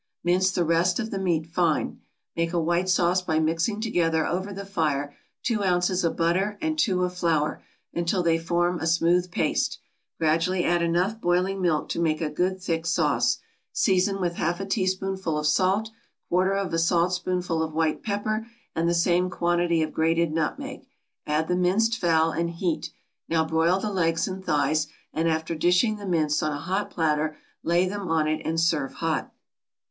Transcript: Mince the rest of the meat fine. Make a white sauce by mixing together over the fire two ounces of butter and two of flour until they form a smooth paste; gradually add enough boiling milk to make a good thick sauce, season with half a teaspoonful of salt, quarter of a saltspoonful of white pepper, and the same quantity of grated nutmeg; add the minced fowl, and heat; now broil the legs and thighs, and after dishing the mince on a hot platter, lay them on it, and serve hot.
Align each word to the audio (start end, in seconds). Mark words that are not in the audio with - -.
Mince 0.23 0.49
the 0.49 0.63
rest 0.65 0.97
of 0.99 1.11
the 1.11 1.19
meat 1.19 1.45
fine. 1.45 2.01
Make 2.35 2.53
a 2.53 2.59
white 2.59 2.89
sauce 2.89 3.21
by 3.21 3.39
mixing 3.39 3.79
together 3.79 4.25
over 4.25 4.51
the 4.51 4.65
fire 4.65 5.15
two 5.43 5.61
ounces 5.63 6.03
of 6.03 6.17
butter 6.17 6.57
and 6.59 6.79
two 6.79 7.03
of 7.03 7.15
flour 7.15 7.61
until 7.93 8.23
they 8.23 8.39
form 8.39 8.79
a 8.79 8.87
smooth 8.87 9.29
paste; 9.29 9.77
gradually 10.17 10.65
add 10.65 10.81
enough 10.81 11.21
boiling 11.21 11.61
milk 11.61 11.87
to 11.89 11.99
make 12.01 12.19
a 12.19 12.31
good 12.31 12.59
thick 12.59 12.87
sauce, 12.87 13.37
season 13.73 14.19
with 14.19 14.37
half 14.37 14.59
a 14.59 14.65
teaspoonful 14.65 15.37
of 15.37 15.45
salt, 15.45 15.91
quarter 16.29 16.53
of 16.53 16.73
a 16.73 16.79
saltspoonful 16.79 17.61
of 17.61 17.71
white 17.75 18.01
pepper, 18.01 18.47
and 18.75 18.89
the 18.89 18.95
same 18.95 19.29
quantity 19.29 19.83
of 19.83 19.93
grated 19.93 20.31
nutmeg; 20.31 20.87
add 21.27 21.47
the 21.47 21.55
minced 21.55 21.95
fowl, 21.95 22.31
and 22.31 22.49
heat; 22.49 22.89
now 23.29 23.45
broil 23.45 23.79
the 23.79 23.91
legs 23.91 24.27
and 24.27 24.43
thighs, 24.43 24.87
and 25.13 25.27
after 25.29 25.53
dishing 25.53 25.97
the 25.97 26.07
mince 26.07 26.41
on 26.41 26.51
a 26.51 26.57
hot 26.59 26.89
platter, 26.89 27.37
lay 27.61 27.87
them 27.87 28.07
on 28.07 28.27
it, 28.27 28.41
and 28.43 28.59
serve 28.59 28.93
hot. 28.95 29.31